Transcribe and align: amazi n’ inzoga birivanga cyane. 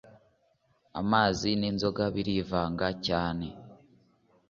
amazi 1.01 1.49
n’ 1.59 1.63
inzoga 1.69 2.03
birivanga 2.15 2.87
cyane. 3.07 3.47